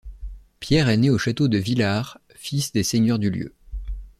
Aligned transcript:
Pierre 0.59 0.89
est 0.89 0.97
né 0.97 1.11
au 1.11 1.19
château 1.19 1.47
de 1.47 1.59
Villars, 1.59 2.19
fils 2.33 2.71
des 2.71 2.81
seigneurs 2.81 3.19
du 3.19 3.29
lieu. 3.29 3.53